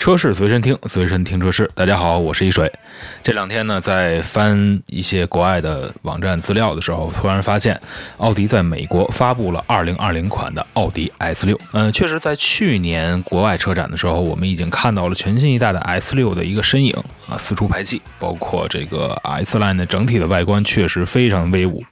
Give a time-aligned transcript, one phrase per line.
[0.00, 1.70] 车市随身听，随身听车市。
[1.74, 2.72] 大家好，我是一水。
[3.22, 7.78] 这两天呢，在翻一些国外的网站资料的时候，突然发现
[8.16, 11.58] 奥迪在美国发布了2020款的奥迪 S6。
[11.72, 16.94] 嗯，确实，在去年国外车展的时候，我们已经看到了全新一代的 S6 的一个身影
[17.28, 21.84] 啊，四出排气，包括这个 S Line 的整体的外观确实非常威武。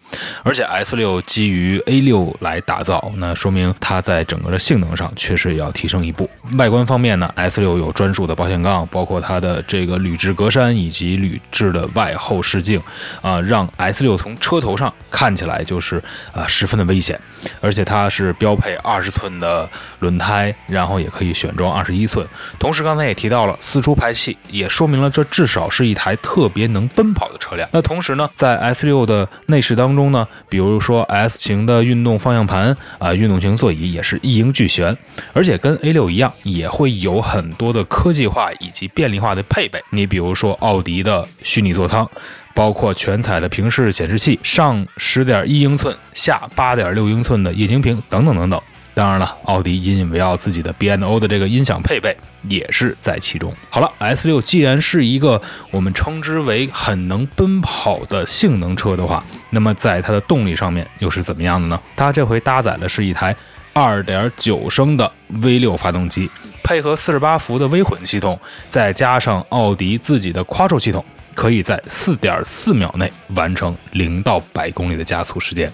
[0.43, 6.31] 而且 S6 基于 A6 来打造，那说明它在整个的性能上确实也要提升一步。
[6.57, 12.81] 外观方面呢，S6 有专属的保险杠，包括它的这个铝制格栅以及铝制的外后视镜，
[13.21, 17.21] 啊，让 S6 从车头上看起来就是啊十分的危险。
[17.61, 19.69] 而且它是标配二十寸的
[20.01, 22.27] 轮胎，然后也可以选装二十一寸。
[22.59, 27.69] 同时刚才也提到了四出排气，也说明了这至少是一台特别能奔跑的车辆。
[27.73, 34.97] 那同时呢，在 S6 的内饰当中呢，比如说 S 型的运动方向盘啊，运动型座椅也是一应俱全，
[35.33, 39.83] 而且跟 A6 一样，也会有很多的科技化以及便利化的配备。
[39.91, 42.09] 你比如说奥迪的虚拟座舱。
[42.55, 48.61] 包括全彩的平视显示器，上十点一英寸，下八点六英寸的液晶屏，等等等等。
[48.95, 52.17] 当然了，奥迪引以为傲自己的 B N O 的这个音响配备
[52.49, 53.55] 也是在其中。
[53.71, 61.81] 好了，S 六既然是一个我们称之为很能奔跑的性能车的话，那么在它的动力上面又是怎么样的呢？
[61.95, 63.37] 它这回搭载的是一台
[63.73, 66.31] 二点九升的 V6 发动机，
[66.63, 68.39] 配合四十八伏的微混系统，
[68.69, 71.05] 再加上奥迪自己的 Quattro 系统。
[71.35, 75.71] 可以在四点四秒内完成零到百公里的加速时间。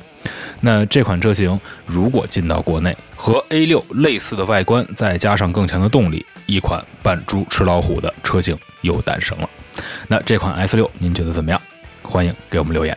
[0.60, 9.48] 那这款车型如果进到国内，和 A6 类似的外观，再加上更强的动力，一款扮猪吃老虎的车型又诞生了。
[10.06, 11.58] 那这款 S6 您觉得怎么样？
[12.02, 12.94] 欢迎给我们留言。